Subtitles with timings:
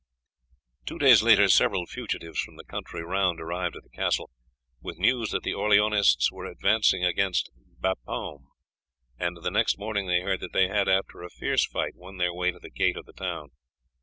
[0.87, 4.31] Two days later several fugitives from the country round arrived at the castle
[4.81, 8.47] with news that the Orleanists were advancing against Bapaume,
[9.19, 12.33] and the next morning they heard that they had, after a fierce fight, won their
[12.33, 13.49] way to the gate of the town.